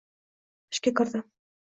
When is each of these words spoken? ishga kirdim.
ishga 0.75 0.93
kirdim. 1.01 1.27